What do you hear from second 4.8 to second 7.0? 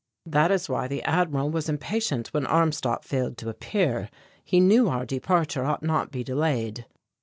our departure ought not be delayed."